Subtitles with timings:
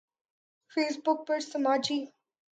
[0.71, 1.99] face بک پر سماجی